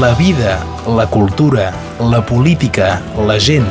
la 0.00 0.14
vida, 0.14 0.64
la 0.86 1.06
cultura, 1.06 1.72
la 2.00 2.24
política, 2.24 3.02
la 3.26 3.38
gent. 3.38 3.66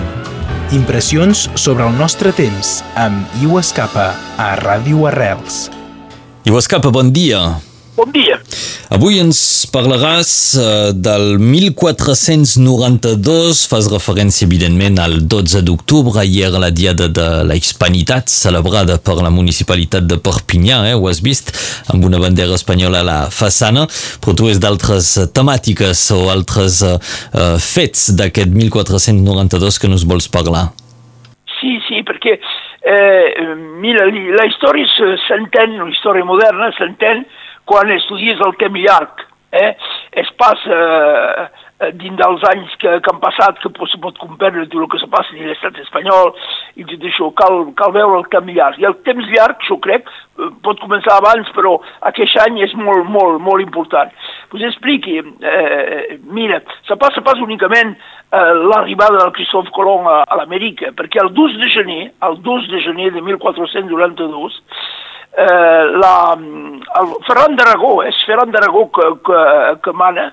Impressions 0.72 1.50
sobre 1.56 1.88
el 1.88 1.98
nostre 1.98 2.32
temps 2.32 2.84
amb 2.96 3.26
Iu 3.42 3.58
Escapa 3.58 4.12
a 4.38 4.52
Ràdio 4.62 5.08
Arrels. 5.10 5.66
Iu 6.46 6.62
Escapa, 6.62 6.94
bon 6.94 7.10
dia. 7.12 7.42
Bon 7.92 8.08
dia. 8.08 8.38
Avui 8.96 9.18
ens 9.20 9.68
parlaràs 9.72 10.30
uh, 10.56 10.92
del 10.96 11.36
1492, 11.44 13.68
fas 13.68 13.90
referència 13.92 14.48
evidentment 14.48 14.96
al 15.04 15.28
12 15.28 15.60
d'octubre, 15.68 16.24
era 16.24 16.62
la 16.64 16.72
diada 16.72 17.10
de 17.12 17.44
la 17.48 17.56
Hispanitat, 17.60 18.32
celebrada 18.32 18.96
per 18.96 19.18
la 19.20 19.32
municipalitat 19.34 20.08
de 20.08 20.16
Perpinyà, 20.24 20.88
eh? 20.88 20.96
ho 20.96 21.10
has 21.12 21.20
vist, 21.24 21.52
amb 21.92 22.08
una 22.08 22.20
bandera 22.24 22.56
espanyola 22.56 23.04
a 23.04 23.08
la 23.08 23.20
façana, 23.28 23.84
però 24.24 24.36
tu 24.40 24.48
és 24.48 24.64
d'altres 24.64 25.12
temàtiques 25.36 26.08
o 26.16 26.32
altres 26.32 26.80
uh, 26.88 26.96
uh, 26.96 27.60
fets 27.60 28.16
d'aquest 28.16 28.56
1492 28.56 29.84
que 29.84 29.92
nos 29.92 30.08
vols 30.08 30.32
parlar. 30.32 30.72
Sí, 31.60 31.76
sí, 31.86 32.00
perquè 32.08 32.40
eh, 32.40 33.28
la 34.40 34.48
història 34.48 34.88
s'entén, 35.28 35.76
la 35.78 35.92
història 35.92 36.26
moderna 36.26 36.72
s'entén 36.80 37.28
quan 37.66 37.92
estudies 37.98 38.40
el 38.46 38.56
temps 38.62 38.80
llarg. 38.86 39.28
Eh? 39.52 39.74
Es 40.22 40.30
passa 40.40 40.78
eh, 41.82 41.90
dins 42.00 42.16
dels 42.20 42.44
anys 42.52 42.76
que, 42.80 42.92
que 43.04 43.12
han 43.12 43.20
passat, 43.24 43.58
que 43.60 43.88
se 43.90 44.00
pot 44.02 44.18
comprendre 44.22 44.64
el 44.64 44.88
que 44.92 45.00
se 45.02 45.10
passa 45.12 45.34
dins 45.34 45.50
l'estat 45.50 45.80
espanyol 45.82 46.32
i 46.80 46.86
tot 46.86 47.08
això, 47.10 47.32
cal, 47.36 47.58
cal 47.80 47.92
veure 47.96 48.22
el 48.22 48.30
temps 48.32 48.54
llarg. 48.56 48.80
I 48.80 48.88
el 48.90 48.98
temps 49.08 49.28
llarg, 49.34 49.60
jo 49.68 49.80
crec, 49.84 50.08
eh, 50.40 50.52
pot 50.64 50.80
començar 50.84 51.18
abans, 51.18 51.50
però 51.58 51.78
aquest 52.12 52.38
any 52.46 52.62
és 52.68 52.76
molt, 52.80 53.10
molt, 53.10 53.42
molt 53.44 53.66
important. 53.66 54.14
Us 54.56 54.66
expliqui, 54.72 55.20
eh, 55.20 56.18
mira, 56.24 56.62
se 56.88 56.96
passa 57.02 57.24
pas 57.26 57.40
únicament 57.42 57.96
eh, 57.96 58.54
l'arribada 58.72 59.20
del 59.24 59.36
Christophe 59.36 59.74
Colomb 59.76 60.08
a, 60.08 60.22
a 60.24 60.40
l'Amèrica, 60.40 60.94
perquè 60.96 61.24
el 61.24 61.34
2 61.36 61.60
de 61.60 61.72
gener, 61.76 62.02
el 62.30 62.42
2 62.46 62.72
de 62.72 62.84
gener 62.88 63.12
de 63.16 63.26
1492, 63.26 64.62
eh, 65.38 65.84
la, 66.02 66.14
el 67.02 67.14
Ferran 67.28 67.56
d'Aragó, 67.56 68.02
és 68.08 68.20
Ferran 68.28 68.52
d'Aragó 68.52 68.88
que, 68.96 69.08
que, 69.28 69.42
que 69.86 69.94
mana 69.96 70.32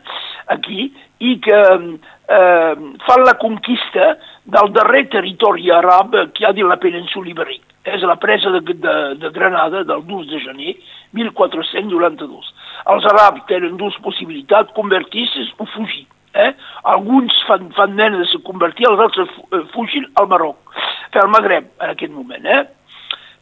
aquí 0.55 0.89
i 1.19 1.39
que 1.45 1.59
eh, 1.59 2.75
fan 3.07 3.25
la 3.27 3.37
conquista 3.39 4.17
del 4.45 4.73
darrer 4.73 5.09
territori 5.13 5.71
arab 5.71 6.15
que 6.33 6.45
hi 6.45 6.49
ha 6.49 6.55
dins 6.57 6.71
la 6.71 6.81
península 6.83 7.31
Ibèrica. 7.31 7.65
És 7.89 8.03
la 8.05 8.19
presa 8.21 8.51
de, 8.53 8.61
de, 8.61 8.95
de 9.17 9.31
Granada 9.33 9.83
del 9.87 10.05
2 10.07 10.29
de 10.29 10.41
gener 10.45 10.75
1492. 11.17 12.53
Els 12.93 13.07
arabs 13.13 13.47
tenen 13.49 13.79
dues 13.81 13.97
possibilitats, 14.05 14.75
convertir-se 14.77 15.47
o 15.57 15.67
fugir. 15.73 16.05
Eh? 16.35 16.51
Alguns 16.93 17.33
fan, 17.49 17.71
fan 17.77 17.95
mena 17.97 18.21
de 18.21 18.27
se 18.29 18.43
convertir, 18.45 18.87
els 18.91 19.01
altres 19.01 19.31
fugin 19.73 20.05
al 20.21 20.29
Marroc, 20.29 20.77
el 21.17 21.31
Magreb 21.33 21.71
en 21.81 21.95
aquest 21.95 22.13
moment. 22.13 22.45
Eh? 22.45 22.67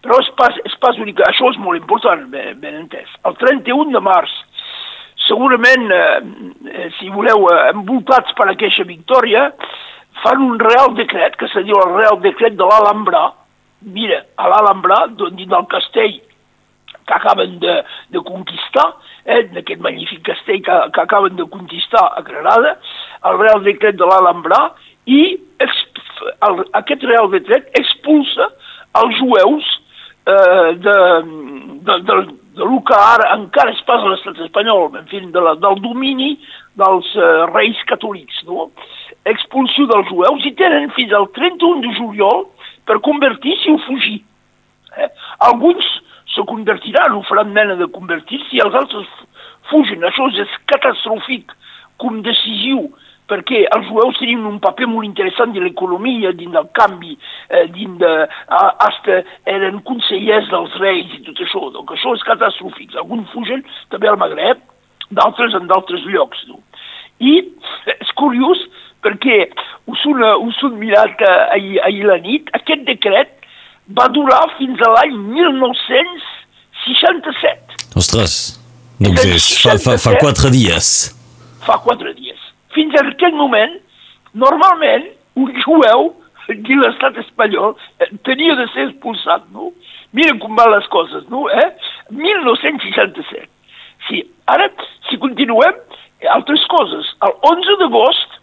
Però 0.07 0.21
és 0.23 0.29
pas, 0.39 0.59
és 0.63 0.75
pas 0.79 0.99
únic, 1.03 1.19
això 1.27 1.49
és 1.51 1.57
molt 1.59 1.81
important, 1.81 2.21
ben, 2.31 2.55
ben 2.63 2.77
entès. 2.85 3.11
El 3.27 3.35
31 3.41 3.91
de 3.91 4.03
març, 4.07 4.31
segurament, 5.27 5.89
eh, 5.91 6.85
si 6.99 7.11
voleu, 7.11 7.49
eh, 7.51 7.73
envoltats 7.73 8.37
per 8.39 8.47
aquesta 8.53 8.87
victòria, 8.87 9.49
fan 10.23 10.45
un 10.45 10.61
real 10.63 10.95
decret, 10.95 11.35
que 11.41 11.49
se 11.51 11.65
diu 11.67 11.75
el 11.83 11.97
real 11.97 12.21
decret 12.23 12.55
de 12.55 12.69
l'Alhambra, 12.69 13.25
mira, 13.97 14.21
a 14.39 14.47
l'Alhambra, 14.53 15.01
dins 15.19 15.51
del 15.51 15.67
castell 15.73 16.21
que 17.07 17.15
acaben 17.15 17.59
de, 17.63 17.75
de 18.15 18.23
conquistar, 18.27 18.87
eh, 19.25 19.43
d'aquest 19.57 19.83
magnífic 19.83 20.23
castell 20.27 20.63
que, 20.63 20.77
que 20.95 21.03
acaben 21.03 21.35
de 21.39 21.49
conquistar 21.51 22.05
a 22.15 22.23
Granada, 22.23 22.77
el 23.27 23.41
real 23.43 23.67
decret 23.67 23.99
de 23.99 24.07
l'Alhambra, 24.07 24.61
i 25.07 25.21
el, 25.59 26.63
aquest 26.79 27.03
real 27.07 27.31
decret 27.35 27.75
expulsa 27.79 28.49
els 29.03 29.19
jueus 29.19 29.75
eh, 30.27 30.75
de, 30.83 30.97
de, 31.87 31.99
de, 32.09 32.17
de 32.57 32.65
lo 32.65 32.81
que 32.83 32.95
ara 32.95 33.35
encara 33.37 33.73
es 33.73 33.83
passa 33.87 34.09
a 34.09 34.13
l'estat 34.15 34.41
espanyol, 34.47 34.89
en 34.97 35.07
fi, 35.11 35.21
de 35.33 35.43
la, 35.43 35.55
del 35.61 35.81
domini 35.85 36.35
dels 36.81 37.09
eh, 37.17 37.45
reis 37.53 37.79
catòlics, 37.91 38.43
no? 38.49 38.71
expulsió 39.27 39.87
dels 39.91 40.09
jueus 40.11 40.47
i 40.47 40.55
tenen 40.59 40.91
fins 40.97 41.15
al 41.17 41.29
31 41.37 41.83
de 41.85 41.95
juliol 41.99 42.47
per 42.87 43.01
convertir-s'hi 43.07 43.75
o 43.75 43.79
fugir. 43.87 44.21
Eh? 44.97 45.11
Alguns 45.49 45.87
se 46.35 46.45
convertiran 46.49 47.17
o 47.17 47.25
faran 47.29 47.53
mena 47.55 47.77
de 47.79 47.89
convertir-s'i 47.93 48.59
i 48.59 48.63
els 48.65 48.77
altres 48.77 49.09
fugen. 49.71 50.05
Això 50.07 50.29
és 50.33 50.61
catastròfic 50.71 51.53
com 52.03 52.21
decisiu 52.25 52.87
perquè 53.31 53.65
els 53.75 53.89
jueus 53.91 54.19
tenien 54.21 54.45
un 54.47 54.61
paper 54.63 54.87
molt 54.91 55.09
interessant 55.09 55.55
de 55.55 55.63
l'economia, 55.65 56.33
dins 56.37 56.55
del 56.55 56.69
canvi, 56.79 57.17
eh, 57.51 57.67
dins 57.75 57.99
de... 58.03 58.13
hasta 58.87 59.15
eren 59.51 59.83
consellers 59.89 60.47
dels 60.53 60.73
reis 60.83 61.11
i 61.19 61.25
tot 61.27 61.39
això. 61.43 61.63
Donc 61.75 61.87
això 61.95 62.15
és 62.15 62.27
catastròfic. 62.29 62.89
Alguns 62.97 63.31
fugen 63.35 63.61
també 63.95 64.07
al 64.11 64.21
Magreb, 64.21 64.59
d'altres 65.11 65.51
en 65.59 65.65
d'altres 65.71 66.03
llocs. 66.11 66.39
No? 66.51 66.57
I 67.23 67.33
és 67.97 68.11
curiós 68.19 68.59
perquè 69.05 69.37
us 69.91 70.01
han, 70.07 70.21
us 70.47 70.59
han 70.67 70.75
mirat 70.81 71.17
ahir, 71.55 71.77
ahir 71.87 72.05
la 72.09 72.19
nit, 72.23 72.45
aquest 72.59 72.83
decret 72.89 73.29
va 73.99 74.07
durar 74.11 74.45
fins 74.59 74.79
a 74.83 74.89
l'any 74.97 75.15
1967. 75.35 77.59
Ostres, 77.97 78.33
doncs 78.99 79.25
és, 79.25 79.63
fa, 79.63 79.79
fa, 79.83 79.97
fa 80.03 80.13
quatre 80.21 80.51
dies. 80.55 80.87
Fa 81.67 81.77
quatre 81.85 82.11
dies. 82.15 82.26
Fins 82.77 82.95
a 82.95 83.05
aquest 83.07 83.37
moment, 83.37 83.75
normalment, 84.37 85.09
un 85.41 85.53
jueu 85.65 86.11
de 86.47 86.79
l'estat 86.79 87.17
espanyol 87.25 87.75
eh, 88.01 88.11
tenia 88.29 88.55
de 88.59 88.69
ser 88.75 88.87
expulsat, 88.91 89.49
no? 89.55 89.73
Mira 90.17 90.37
com 90.41 90.55
van 90.57 90.71
les 90.73 90.87
coses, 90.93 91.25
no? 91.33 91.47
Eh? 91.51 91.69
1967. 92.15 93.49
Sí, 94.07 94.23
ara, 94.53 94.69
si 95.09 95.19
continuem, 95.19 95.81
altres 96.33 96.65
coses. 96.71 97.09
El 97.27 97.35
11 97.51 97.79
d'agost 97.83 98.39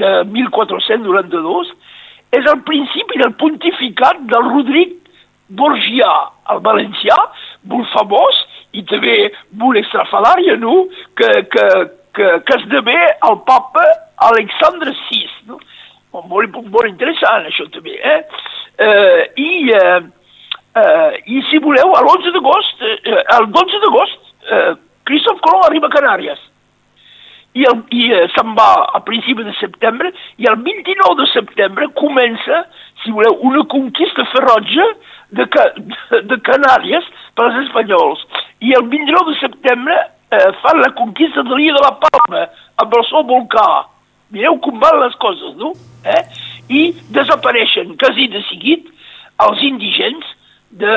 de 0.00 0.10
1492 0.34 1.70
és 2.34 2.46
el 2.50 2.62
principi 2.66 3.20
del 3.22 3.34
pontificat 3.38 4.24
del 4.32 4.48
Rodric 4.50 4.96
Borgià, 5.54 6.12
el 6.50 6.62
valencià, 6.64 7.16
molt 7.70 7.90
famós 7.92 8.40
i 8.74 8.82
també 8.90 9.30
molt 9.60 9.78
extrafalària, 9.78 10.56
no? 10.58 10.86
que, 11.14 11.30
que, 11.52 11.66
que, 12.14 12.26
que 12.46 12.58
esdevé 12.60 12.98
el 13.28 13.40
papa 13.46 13.84
Alexandre 14.30 14.94
VI. 15.10 15.28
No? 15.50 15.60
Molt, 16.30 16.54
molt 16.70 16.88
interessant, 16.88 17.46
això 17.48 17.66
també. 17.74 17.98
Eh? 17.98 18.20
Eh, 18.78 19.20
i, 19.42 19.50
eh, 19.74 20.00
eh, 20.78 21.22
I 21.26 21.42
si 21.50 21.58
voleu, 21.62 21.94
l'11 21.98 22.34
d'agost, 22.34 22.82
eh, 22.86 23.20
el 23.38 23.50
12 23.50 23.82
d'agost, 23.82 24.34
eh, 24.50 24.74
Christophe 25.04 25.42
Colomb 25.42 25.66
arriba 25.66 25.90
a 25.90 25.94
Canàries 25.94 26.50
i, 27.54 27.64
el, 27.70 27.82
i 27.94 28.08
eh, 28.12 28.24
se'n 28.34 28.54
va 28.58 28.68
a 28.98 29.00
principi 29.06 29.44
de 29.46 29.54
setembre 29.60 30.10
i 30.42 30.48
el 30.50 30.56
29 30.66 31.18
de 31.20 31.26
setembre 31.30 31.90
comença, 32.00 32.64
si 33.02 33.14
voleu, 33.14 33.38
una 33.46 33.62
conquista 33.70 34.26
ferotge 34.32 34.88
de, 35.38 35.46
de, 35.46 36.22
de 36.30 36.40
Canàries 36.48 37.06
per 37.38 37.46
als 37.48 37.60
espanyols. 37.66 38.24
I 38.64 38.74
el 38.78 38.88
29 38.90 39.30
de 39.30 39.38
setembre 39.42 39.98
eh, 40.34 40.52
fan 40.62 40.82
la 40.82 40.92
conquista 40.98 41.42
de 41.42 41.54
l'illa 41.54 41.78
de 41.78 41.84
la 41.84 41.94
Palma 42.02 42.44
amb 42.82 42.98
el 42.98 43.06
seu 43.10 43.24
volcà. 43.30 43.68
Mireu 44.34 44.58
com 44.64 44.78
van 44.82 45.00
les 45.02 45.14
coses, 45.22 45.56
no? 45.60 45.72
Eh? 46.04 46.22
I 46.68 46.82
desapareixen 47.14 47.96
quasi 48.00 48.28
de 48.32 48.42
seguit 48.50 48.88
els 49.44 49.62
indigents 49.66 50.30
de, 50.70 50.94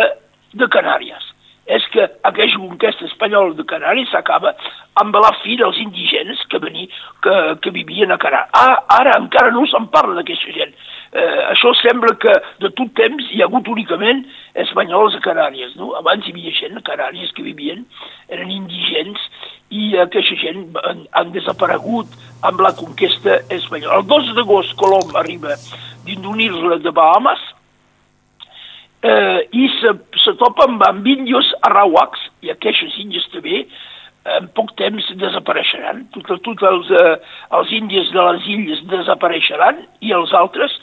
de 0.57 0.69
Canàries 0.73 1.33
és 1.67 1.83
que 1.91 2.03
aquesta 2.23 2.59
conquesta 2.61 3.05
espanyola 3.09 3.55
de 3.57 3.65
Canàries 3.67 4.11
s'acaba 4.13 4.53
amb 5.01 5.15
la 5.19 5.33
fi 5.41 5.57
dels 5.59 5.79
indígenes 5.83 6.39
que, 6.49 6.61
veni, 6.63 6.87
que, 7.23 7.33
que 7.61 7.73
vivien 7.75 8.13
a 8.13 8.17
Canàries. 8.21 8.53
Ara, 8.55 8.77
ara 8.99 9.17
encara 9.19 9.51
no 9.51 9.65
se'n 9.67 9.89
parla 9.91 10.15
d'aquesta 10.17 10.55
gent. 10.55 10.71
Eh, 11.11 11.41
això 11.53 11.71
sembla 11.79 12.15
que 12.19 12.33
de 12.59 12.71
tot 12.75 12.91
temps 12.99 13.29
hi 13.31 13.41
ha 13.41 13.47
hagut 13.47 13.67
únicament 13.71 14.25
espanyols 14.59 15.15
a 15.15 15.23
Canàries. 15.23 15.75
No? 15.79 15.93
Abans 15.99 16.27
hi 16.27 16.33
havia 16.35 16.53
gent 16.59 16.79
a 16.79 16.85
Canàries 16.85 17.31
que 17.35 17.45
vivien, 17.45 17.85
eren 18.27 18.51
indigents, 18.51 19.21
i 19.71 19.97
aquesta 19.99 20.35
gent 20.39 20.65
han, 20.83 21.05
han 21.15 21.31
desaparegut 21.35 22.11
amb 22.47 22.63
la 22.63 22.73
conquesta 22.75 23.41
espanyola. 23.53 24.01
El 24.01 24.07
2 24.07 24.33
d'agost 24.37 24.75
Colom 24.79 25.15
arriba 25.19 25.55
isla 26.07 26.77
de 26.79 26.91
Bahamas, 26.91 27.39
eh, 29.03 29.47
i 29.51 29.67
se, 29.79 29.91
se 30.23 30.33
topa 30.39 30.67
amb, 30.67 30.83
amb 30.87 31.07
índios 31.07 31.49
arrauacs, 31.67 32.29
i 32.41 32.51
aquests 32.53 32.99
índios 33.03 33.27
també 33.33 33.65
en 34.35 34.47
poc 34.57 34.73
temps 34.79 35.11
desapareixeran. 35.21 36.05
Tots 36.15 36.41
tot 36.45 36.63
els, 36.71 36.89
eh, 36.91 37.15
els 37.59 37.71
índios 37.79 38.11
de 38.13 38.25
les 38.31 38.49
illes 38.55 38.83
desapareixeran 38.91 39.85
i 40.01 40.13
els 40.15 40.33
altres 40.35 40.75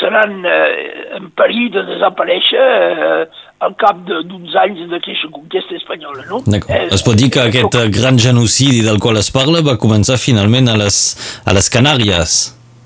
seran 0.00 0.44
eh, 0.46 1.16
en 1.18 1.28
perill 1.36 1.68
de 1.74 1.82
desaparèixer 1.90 2.62
eh, 2.62 3.42
al 3.62 3.74
cap 3.78 4.00
d'uns 4.08 4.54
anys 4.62 4.86
d'aquesta 4.90 5.30
conquesta 5.34 5.76
espanyola, 5.78 6.24
no? 6.30 6.40
Eh, 6.48 6.86
es 6.96 7.04
pot 7.06 7.18
dir 7.18 7.30
que 7.34 7.44
aquest 7.44 7.76
eh, 7.78 7.88
gran 7.94 8.18
genocidi 8.18 8.82
del 8.86 8.98
qual 9.02 9.20
es 9.20 9.30
parla 9.34 9.62
va 9.66 9.78
començar 9.80 10.18
finalment 10.20 10.72
a 10.72 10.78
les, 10.80 11.02
a 11.46 11.54
les 11.56 11.70
Canàries. 11.72 12.38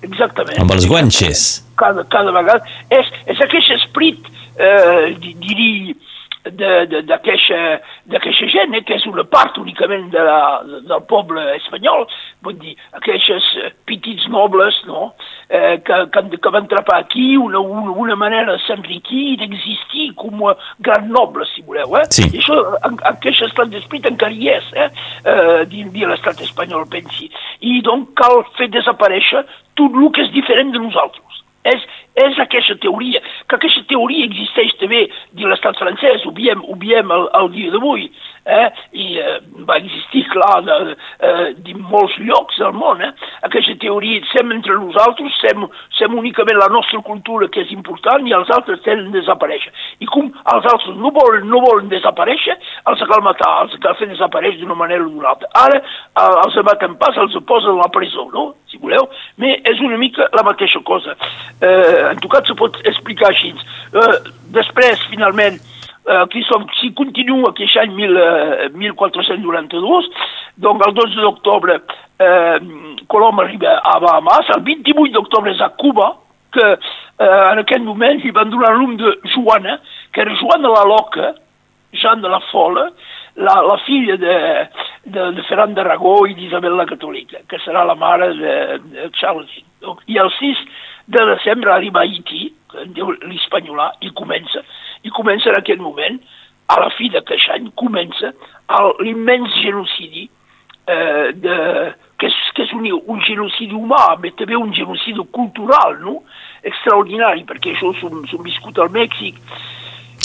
Exactament. 0.06 0.58
Amb 0.62 0.74
els 0.76 0.88
guanxes. 0.90 1.46
Cada, 1.80 2.04
cada 2.12 2.34
vegada. 2.34 2.64
És, 2.92 3.08
és 3.30 3.40
aquest 3.44 3.72
esprit, 3.78 4.28
eh, 4.58 5.14
diria, 5.20 5.96
d'aquesta 6.54 8.48
gent, 8.52 8.74
eh, 8.74 8.82
que 8.86 8.96
és 8.96 9.06
una 9.10 9.24
part 9.26 9.58
únicament 9.58 10.08
de 10.12 10.22
la, 10.22 10.62
del 10.64 11.02
poble 11.10 11.42
espanyol, 11.56 12.06
vull 12.44 12.58
dir, 12.60 12.76
aquests 12.98 13.48
eh, 13.62 13.72
petits 13.88 14.28
nobles 14.32 14.78
no? 14.86 15.12
eh, 15.48 15.78
que, 15.84 16.00
que, 16.14 16.38
que 16.38 16.52
van 16.54 16.68
trapar 16.70 17.00
aquí 17.00 17.36
una, 17.36 17.60
una, 17.60 17.90
una 17.90 18.16
manera 18.16 18.52
de 18.54 18.62
s'enriquir 18.66 19.24
i 19.32 19.36
d'existir 19.42 20.08
com 20.18 20.46
a 20.50 20.56
gran 20.78 21.08
nobles, 21.10 21.50
si 21.54 21.62
voleu. 21.66 21.96
Eh? 21.98 22.06
Sí. 22.10 22.28
I 22.30 22.42
això, 22.42 22.60
en, 22.86 22.98
aquest 23.12 23.46
estat 23.48 23.72
d'esprit 23.72 24.06
encara 24.08 24.34
hi 24.34 24.50
és, 24.54 24.72
eh? 24.74 24.90
eh, 25.24 25.62
dins 25.70 25.92
de 25.94 26.10
l'estat 26.10 26.42
espanyol, 26.46 26.86
pensi. 26.92 27.30
I 27.60 27.80
doncs 27.86 28.12
cal 28.18 28.44
fer 28.58 28.70
desaparèixer 28.74 29.46
tot 29.76 29.96
el 29.96 30.12
que 30.14 30.24
és 30.26 30.32
diferent 30.34 30.72
de 30.74 30.82
nosaltres. 30.82 31.42
És, 31.72 31.84
és 32.26 32.38
aquesta 32.42 32.76
teoria, 32.82 33.22
que 33.48 33.58
aquesta 33.58 33.84
teoria 33.90 34.28
existeix 34.28 34.74
també 34.80 35.04
de 35.36 35.50
l'estat 35.50 35.78
francès, 35.80 36.24
ho 36.26 36.32
veiem 36.36 37.12
el, 37.16 37.28
el 37.40 37.52
dia 37.56 37.74
d'avui, 37.74 38.10
eh? 38.46 38.68
i 38.92 39.06
eh, 39.20 39.38
va 39.68 39.78
existir, 39.80 40.24
clar, 40.32 40.62
de, 40.66 40.96
eh, 41.20 41.46
de 41.66 41.74
molts 41.92 42.16
llocs 42.22 42.58
del 42.62 42.74
món. 42.76 43.02
Eh? 43.04 43.12
Aquesta 43.48 43.76
teoria, 43.82 44.22
sem 44.32 44.52
entre 44.54 44.78
nosaltres, 44.80 45.34
sem, 45.42 45.66
sem 45.98 46.18
únicament 46.18 46.60
la 46.60 46.70
nostra 46.72 47.02
cultura 47.06 47.50
que 47.52 47.64
és 47.66 47.72
important 47.74 48.26
i 48.26 48.34
els 48.36 48.50
altres 48.56 48.82
tenen 48.86 49.10
de 49.10 49.20
desaparèixer. 49.20 49.72
I 50.00 50.10
com 50.10 50.30
els 50.30 50.70
altres 50.72 50.96
no 50.96 51.12
volen, 51.14 51.48
no 51.50 51.62
volen 51.64 51.90
desaparèixer, 51.92 52.58
els 52.90 53.06
cal 53.10 53.24
matar, 53.24 53.52
els 53.66 53.76
cal 53.82 53.98
fer 53.98 54.10
desaparèixer 54.12 54.62
d'una 54.62 54.78
manera 54.78 55.04
o 55.04 55.10
d'una 55.10 55.34
altra. 55.34 55.50
Ara 55.66 55.82
els 56.46 56.60
maten 56.66 56.96
pas, 57.00 57.16
els 57.20 57.36
posen 57.46 57.76
a 57.76 57.84
la 57.84 57.90
presó, 57.92 58.28
no? 58.32 58.52
si 58.70 58.80
voleu, 58.82 59.06
però 59.38 59.54
és 59.70 59.80
una 59.84 59.98
mica 60.00 60.28
la 60.34 60.44
mateixa 60.46 60.80
cosa. 60.84 61.16
Eh, 61.60 62.10
en 62.10 62.20
tot 62.22 62.30
cas 62.32 62.48
se 62.48 62.56
pot 62.58 62.76
explicar 62.84 63.30
així. 63.30 63.52
Eh, 63.52 64.16
després, 64.56 65.02
finalment, 65.12 65.60
qui 66.30 66.42
som, 66.46 66.66
si 66.80 66.92
continua 66.94 67.50
aquest 67.50 67.76
any 67.82 67.94
mil, 67.96 68.16
eh, 68.16 68.68
1492, 68.74 70.10
doncs 70.62 70.86
el 70.86 70.94
12 70.94 71.24
d'octubre 71.24 71.80
eh, 72.18 72.58
Colom 73.10 73.40
arriba 73.42 73.78
a 73.82 73.98
Bahamas, 74.02 74.48
el 74.54 74.62
28 74.66 75.12
d'octubre 75.14 75.52
és 75.52 75.60
a 75.60 75.72
Cuba, 75.78 76.12
que 76.54 76.66
eh, 76.72 77.42
en 77.52 77.62
aquest 77.62 77.84
moment 77.84 78.22
hi 78.22 78.32
van 78.34 78.50
donar 78.50 78.76
nom 78.76 78.96
de 79.00 79.16
Joana, 79.34 79.80
que 80.12 80.22
era 80.24 80.38
Joana 80.40 80.72
la 80.72 80.86
Loca, 80.88 81.34
Jean 81.96 82.22
de 82.22 82.28
la 82.28 82.40
Fola, 82.50 82.90
la, 83.36 83.54
la 83.62 83.76
filla 83.84 84.16
de, 84.16 84.36
de, 85.04 85.30
de 85.36 85.44
Ferran 85.48 85.74
d'Aragó 85.76 86.18
i 86.28 86.34
d'Isabel 86.36 86.76
la 86.76 86.88
Catòlica, 86.88 87.42
que 87.48 87.60
serà 87.64 87.84
la 87.84 87.96
mare 87.98 88.32
de, 88.36 88.54
de 88.92 89.08
Charles. 89.20 89.52
I 90.08 90.18
el 90.22 90.32
6 90.38 90.62
de 91.14 91.24
desembre 91.34 91.72
arriba 91.72 92.00
a 92.00 92.08
Haití, 92.08 92.48
que 92.70 92.82
en 92.86 92.94
diu 92.96 93.12
l'Espanyolà, 93.12 93.92
i 94.02 94.10
comença, 94.16 94.64
i 95.06 95.14
comença 95.14 95.52
en 95.52 95.60
aquest 95.60 95.82
moment, 95.82 96.18
a 96.72 96.80
la 96.82 96.90
fi 96.96 97.10
d'aquest 97.12 97.52
any, 97.54 97.70
comença 97.78 98.32
l'immens 98.98 99.54
genocidi 99.62 100.26
eh, 100.90 101.30
de, 101.38 101.56
que 102.18 102.26
és, 102.26 102.38
que 102.56 102.66
és 102.66 102.74
un, 102.74 102.88
un 102.90 103.22
genocidi 103.26 103.76
humà, 103.76 104.16
però 104.18 104.34
també 104.40 104.58
un 104.58 104.74
genocidi 104.74 105.22
cultural, 105.30 105.98
no? 106.02 106.20
extraordinari, 106.66 107.46
perquè 107.46 107.76
això 107.76 107.92
s'ho 108.00 108.42
viscut 108.42 108.82
al 108.82 108.90
Mèxic, 108.94 109.38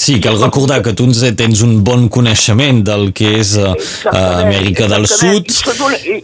Sí, 0.01 0.19
cal 0.19 0.39
recordar 0.42 0.80
que 0.81 0.94
tu 0.98 1.06
tens 1.38 1.62
un 1.62 1.83
bon 1.83 2.07
coneixement 2.10 2.80
del 2.81 3.12
que 3.13 3.36
és 3.42 3.51
uh, 3.60 3.75
Amèrica 4.10 4.88
del 4.89 5.06
Sud. 5.06 5.51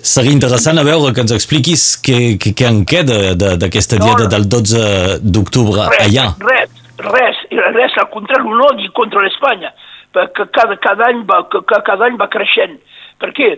Seria 0.02 0.34
interessant 0.34 0.80
a 0.80 0.86
veure 0.88 1.12
que 1.14 1.22
ens 1.22 1.34
expliquis 1.36 1.84
què, 2.02 2.38
què, 2.42 2.56
què 2.58 2.66
en 2.66 2.84
queda 2.90 3.36
d'aquesta 3.36 4.00
diada 4.02 4.30
del 4.32 4.48
12 4.50 5.20
d'octubre 5.22 5.90
allà. 6.00 6.32
Res, 6.42 6.74
res, 7.06 7.37
res, 7.52 7.98
al 7.98 8.10
contrari, 8.14 8.48
un 8.48 8.62
odi 8.70 8.90
contra 8.98 9.24
l'Espanya, 9.24 9.74
que 10.14 10.48
cada, 10.56 10.78
cada, 10.84 11.10
any 11.12 11.24
va, 11.30 11.44
que, 11.52 11.62
cada 11.68 12.08
any 12.08 12.18
va 12.20 12.30
creixent. 12.34 12.80
Per 13.22 13.32
què? 13.38 13.52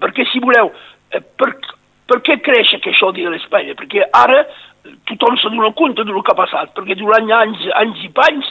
Perquè, 0.00 0.26
si 0.30 0.40
voleu, 0.42 0.72
eh, 1.12 1.20
per, 1.20 1.52
per 2.08 2.20
què 2.26 2.38
creix 2.44 2.74
aquest 2.76 3.02
odi 3.06 3.24
de 3.24 3.32
l'Espanya? 3.34 3.76
Perquè 3.78 4.08
ara 4.12 4.42
tothom 5.06 5.36
se 5.38 5.50
dona 5.50 5.70
compte 5.78 6.04
del 6.04 6.22
que 6.26 6.32
ha 6.32 6.38
passat, 6.38 6.72
perquè 6.74 6.96
durant 6.98 7.28
anys, 7.38 7.62
anys 7.78 8.00
i 8.02 8.10
panys 8.14 8.48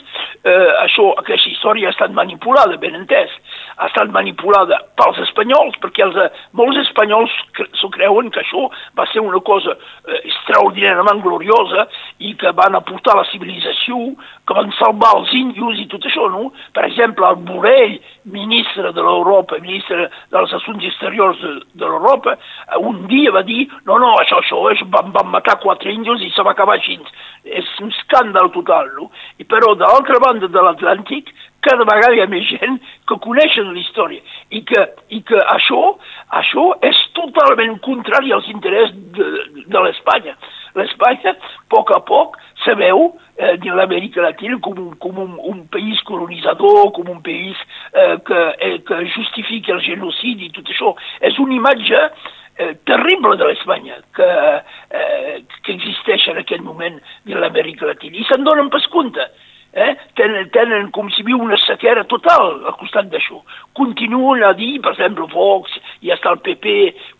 eh, 0.48 0.70
això, 0.84 1.10
aquesta 1.20 1.50
història 1.50 1.90
ha 1.90 1.92
estat 1.92 2.14
manipulada, 2.16 2.78
ben 2.80 2.96
entès, 2.96 3.34
ha 3.76 3.88
estat 3.88 4.10
manipulada 4.14 4.78
pels 4.98 5.18
espanyols, 5.26 5.76
perquè 5.82 6.04
els, 6.06 6.16
eh, 6.16 6.28
molts 6.58 6.78
espanyols 6.82 7.32
s'ho 7.80 7.90
creuen 7.94 8.30
que 8.30 8.42
això 8.42 8.68
va 8.98 9.06
ser 9.12 9.22
una 9.24 9.40
cosa 9.40 9.74
eh, 9.74 10.20
extraordinàriament 10.20 11.22
gloriosa 11.24 11.86
i 12.18 12.34
que 12.38 12.52
van 12.56 12.76
aportar 12.78 13.16
la 13.18 13.26
civilització, 13.30 13.98
que 14.46 14.56
van 14.58 14.72
salvar 14.78 15.12
els 15.18 15.32
índios 15.38 15.80
i 15.80 15.86
tot 15.90 16.04
això, 16.08 16.28
no? 16.32 16.50
Per 16.74 16.84
exemple, 16.88 17.28
el 17.28 17.40
Borrell, 17.46 17.98
ministre 18.24 18.92
de 18.92 19.02
l'Europa, 19.02 19.58
ministre 19.62 20.08
dels 20.34 20.54
Assumptes 20.58 20.92
Exteriors 20.92 21.40
de, 21.42 21.54
de 21.78 21.86
l'Europa, 21.86 22.36
eh, 22.36 22.80
un 22.80 23.06
dia 23.10 23.32
va 23.34 23.44
dir, 23.46 23.66
no, 23.86 23.98
no, 24.02 24.14
això, 24.22 24.42
això 24.42 24.64
és, 24.72 24.82
van, 24.92 25.12
van 25.14 25.30
matar 25.32 25.60
quatre 25.62 25.92
índios 25.92 26.22
i 26.22 26.30
se 26.34 26.44
va 26.44 26.54
acabar 26.56 26.78
així. 26.78 26.98
És 27.44 27.68
un 27.82 27.90
escàndal 27.90 28.52
total, 28.54 28.90
no? 28.98 29.10
I 29.42 29.46
però, 29.48 29.74
de 29.78 29.88
l'altra 29.88 30.20
banda 30.22 30.50
de 30.50 30.62
l'Atlàntic, 30.62 31.32
cada 31.62 31.86
vegada 31.86 32.14
hi 32.16 32.22
ha 32.22 32.28
més 32.30 32.48
gent 32.50 32.78
que 33.08 33.18
coneixen 33.22 33.70
la 33.70 33.80
història 33.80 34.20
i 34.50 34.62
que, 34.68 34.82
i 35.14 35.22
que 35.26 35.38
això, 35.54 35.82
això 36.40 36.66
és 36.88 36.98
totalment 37.18 37.78
contrari 37.86 38.34
als 38.34 38.48
interessos 38.50 38.98
de, 39.16 39.28
de 39.70 39.84
l'Espanya. 39.86 40.34
L'Espanya, 40.78 41.34
a 41.36 41.64
poc 41.72 41.92
a 41.94 42.00
poc, 42.08 42.38
sabeu, 42.64 43.12
eh, 43.36 43.56
de 43.62 43.74
l'Amèrica 43.76 44.24
Latina 44.24 44.58
com, 44.64 44.78
un, 44.78 44.94
com 45.02 45.18
un, 45.22 45.38
un 45.52 45.64
país 45.72 46.00
colonitzador, 46.08 46.92
com 46.96 47.10
un 47.12 47.22
país 47.22 47.58
eh, 47.92 48.16
que, 48.26 48.42
eh, 48.58 48.78
que 48.88 49.02
justifica 49.14 49.76
el 49.76 49.84
genocidi 49.84 50.48
i 50.48 50.54
tot 50.56 50.70
això. 50.72 50.94
És 51.20 51.38
una 51.42 51.56
imatge 51.60 52.02
eh, 52.56 52.74
terrible 52.88 53.36
de 53.36 53.48
l'Espanya 53.48 54.00
que, 54.16 54.32
eh, 54.98 55.38
que 55.62 55.78
existeix 55.78 56.28
en 56.32 56.42
aquest 56.42 56.64
moment 56.64 56.98
de 57.28 57.38
l'Amèrica 57.38 57.88
Latina. 57.88 58.18
I 58.18 58.28
se'n 58.30 58.46
donen 58.48 58.72
pas 58.72 58.86
compte. 58.92 59.30
Eh? 59.72 59.92
Tenen, 60.18 60.50
tenen 60.52 60.90
com 60.92 61.08
si 61.14 61.24
viu 61.24 61.38
una 61.40 61.56
sequera 61.64 62.04
total 62.04 62.58
al 62.68 62.74
costat 62.76 63.08
d'això. 63.08 63.38
Continuen 63.78 64.42
a 64.44 64.52
dir, 64.56 64.74
per 64.84 64.92
exemple, 64.92 65.24
Vox 65.32 65.72
i 66.04 66.12
està 66.12 66.34
el 66.34 66.42
PP, 66.44 66.74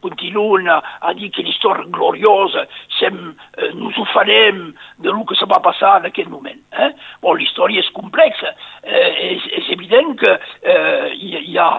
continuen 0.04 0.69
a, 0.69 0.76
a 1.00 1.14
dir 1.16 1.31
que 1.32 1.44
l'història 1.46 1.88
gloriosa, 1.88 2.67
sem, 2.98 3.17
eh, 3.56 3.70
nos 3.79 3.96
ho 3.96 4.05
farem 4.12 4.60
de 5.00 5.08
lo 5.08 5.24
que 5.29 5.38
se 5.41 5.48
va 5.48 5.62
passar 5.65 5.94
en 6.00 6.10
aquest 6.10 6.29
moment. 6.29 6.60
Eh? 6.77 6.91
Bon, 7.24 7.38
l'història 7.41 7.81
és 7.81 7.88
complexa. 7.96 8.53
Eh, 8.82 9.08
és, 9.31 9.48
és 9.62 9.70
evident 9.72 10.12
que 10.20 10.32
eh, 10.36 11.08
hi, 11.17 11.32
hi, 11.38 11.56
ha, 11.56 11.70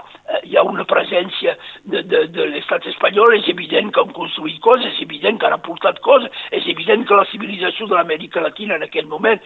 hi 0.41 0.57
ha 0.57 0.63
una 0.65 0.87
presència 0.89 1.53
de, 1.83 2.01
de, 2.01 2.23
de 2.33 2.47
l'estat 2.49 2.87
espanyol, 2.89 3.35
és 3.37 3.51
evident 3.53 3.93
que 3.93 4.01
han 4.01 4.15
construït 4.17 4.57
coses, 4.65 4.89
és 4.95 5.05
evident 5.05 5.37
que 5.37 5.51
han 5.51 5.59
aportat 5.59 6.01
coses, 6.01 6.33
és 6.49 6.65
evident 6.73 7.05
que 7.05 7.21
la 7.21 7.29
civilització 7.29 7.91
de 7.91 7.99
l'Amèrica 7.99 8.41
Latina 8.41 8.79
en 8.79 8.87
aquest 8.89 9.05
moment 9.11 9.37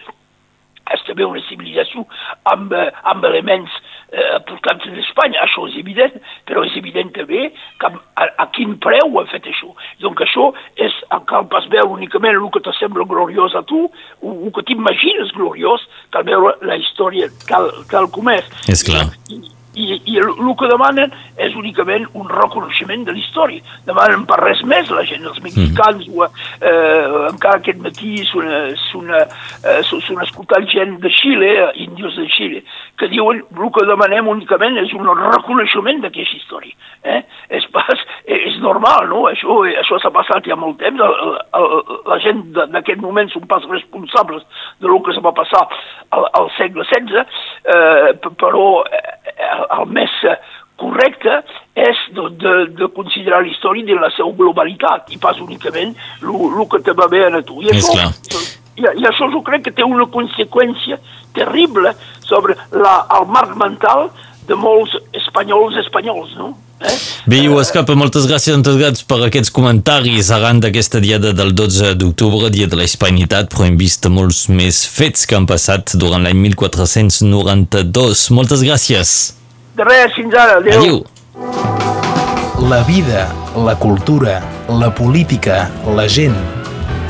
també 1.18 1.26
una 1.26 1.42
civilització 1.48 2.04
amb, 2.44 2.72
eh, 2.72 2.90
amb 3.10 3.24
elements 3.24 3.70
eh, 4.12 4.38
portats 4.46 4.86
d'Espanya, 4.86 5.42
això 5.42 5.66
és 5.68 5.76
evident, 5.80 6.14
però 6.46 6.64
és 6.66 6.76
evident 6.78 7.10
també 7.16 7.50
que 7.80 7.90
a, 7.90 8.28
a 8.38 8.46
quin 8.54 8.76
preu 8.78 9.18
han 9.18 9.28
fet 9.32 9.48
això. 9.50 9.72
Donc 10.00 10.22
això 10.22 10.52
és, 10.76 10.94
cal 11.28 11.48
pas 11.50 11.66
veure 11.68 11.90
únicament 11.98 12.38
el 12.38 12.50
que 12.54 12.62
te 12.62 12.72
sembla 12.78 13.08
gloriós 13.08 13.56
a 13.58 13.64
tu, 13.66 13.88
o 14.22 14.34
el 14.46 14.54
que 14.54 14.66
t'imagines 14.68 15.34
gloriós, 15.36 15.84
cal 16.14 16.26
veure 16.28 16.54
la 16.62 16.78
història 16.78 17.28
tal, 17.48 17.70
tal 17.90 18.10
com 18.14 18.30
és. 18.30 18.46
És 18.70 18.84
clar. 18.86 19.08
I, 19.32 19.42
i, 19.78 20.00
i 20.10 20.18
el, 20.18 20.32
el 20.34 20.54
que 20.58 20.68
demanen 20.70 21.14
és 21.38 21.54
únicament 21.58 22.06
un 22.18 22.28
reconeixement 22.30 23.04
de 23.06 23.14
l'història. 23.14 23.62
Demanen 23.86 24.24
per 24.28 24.40
res 24.42 24.62
més 24.68 24.90
la 24.94 25.04
gent, 25.08 25.26
els 25.28 25.40
mexicans, 25.44 26.04
mm. 26.06 26.18
o, 26.18 26.26
eh, 26.60 27.28
encara 27.30 27.62
aquest 27.62 27.80
matí 27.84 28.16
s'han 28.28 29.14
eh, 29.14 30.24
escoltat 30.26 30.68
gent 30.72 30.98
de 31.04 31.12
Xile, 31.14 31.52
índios 31.86 32.16
de 32.18 32.26
Xile, 32.34 32.64
que 32.98 33.10
diuen 33.12 33.44
el 33.44 33.72
que 33.74 33.86
demanem 33.88 34.30
únicament 34.30 34.78
és 34.82 34.94
un 34.96 35.08
reconeixement 35.08 36.02
d'aquesta 36.04 36.38
història. 36.40 36.74
Eh? 37.08 37.20
És, 37.54 37.66
pas, 37.72 38.02
és 38.26 38.58
normal, 38.62 39.06
no? 39.12 39.24
Això, 39.30 39.60
això 39.80 40.00
s'ha 40.02 40.12
passat 40.14 40.48
ja 40.50 40.56
molt 40.58 40.80
temps, 40.82 41.00
el, 41.00 41.36
el, 41.60 41.94
la 42.10 42.18
gent 42.24 42.42
d'aquest 42.58 43.00
moment 43.02 43.30
són 43.32 43.46
pas 43.50 43.64
responsables 43.70 44.42
de 44.82 44.90
lo 44.90 44.98
que 45.06 45.14
se 45.14 45.22
va 45.24 45.34
passar 45.36 45.62
al, 46.10 46.26
al 46.40 46.50
segle 46.58 46.84
XVI, 46.88 47.22
eh, 47.22 48.12
però 48.42 48.66
eh, 48.90 49.27
el 49.38 49.86
més 49.94 50.14
correcte 50.78 51.40
és 51.78 51.98
de, 52.14 52.28
de, 52.42 52.52
de 52.78 52.88
considerar 52.94 53.42
la 53.42 53.50
història 53.50 53.86
de 53.86 53.98
la 53.98 54.10
seva 54.14 54.30
globalitat 54.38 55.10
i 55.14 55.18
pas 55.22 55.40
únicament 55.42 55.94
el 56.22 56.68
que 56.70 56.82
te 56.86 56.94
va 56.98 57.08
bé 57.10 57.24
a 57.26 57.42
tu. 57.42 57.60
I 57.62 57.72
això, 57.74 58.08
I, 58.78 58.86
I 58.86 59.08
això 59.10 59.30
jo 59.34 59.42
crec 59.46 59.66
que 59.66 59.74
té 59.74 59.86
una 59.86 60.06
conseqüència 60.14 61.00
terrible 61.34 61.94
sobre 62.26 62.56
la, 62.72 62.94
el 63.18 63.28
marc 63.34 63.56
mental 63.58 64.08
de 64.48 64.56
molts 64.56 64.94
espanyols 65.12 65.76
espanyols, 65.82 66.34
no? 66.38 66.54
Escapa, 66.78 67.94
moltes 67.98 68.26
gràcies 68.30 68.54
en 68.54 68.62
tot 68.62 68.78
cas 68.80 69.02
per 69.08 69.18
aquests 69.26 69.50
comentaris 69.54 70.30
arran 70.34 70.60
d'aquesta 70.62 71.00
diada 71.02 71.32
del 71.36 71.52
12 71.56 71.94
d'octubre, 71.98 72.50
dia 72.54 72.68
de 72.70 72.78
la 72.78 72.86
hispanitat, 72.86 73.50
però 73.52 73.66
hem 73.66 73.76
vist 73.80 74.06
molts 74.08 74.46
més 74.48 74.84
fets 74.86 75.26
que 75.26 75.36
han 75.36 75.46
passat 75.46 75.96
durant 75.98 76.22
l'any 76.22 76.38
1492. 76.38 78.28
Moltes 78.30 78.62
gràcies. 78.62 79.16
De 79.78 79.86
res, 79.86 80.14
fins 80.16 80.34
ara. 80.34 80.58
Adéu. 80.62 80.80
Adéu. 80.82 81.06
La 82.68 82.82
vida, 82.82 83.28
la 83.54 83.76
cultura, 83.78 84.40
la 84.68 84.90
política, 84.94 85.68
la 85.94 86.08
gent. 86.10 86.36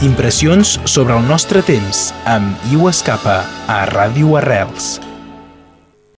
Impressions 0.04 0.78
sobre 0.84 1.16
el 1.16 1.24
nostre 1.26 1.64
temps 1.66 2.12
amb 2.28 2.70
Iu 2.72 2.88
Escapa 2.92 3.42
a 3.66 3.82
Ràdio 3.90 4.36
Arrels. 4.38 4.98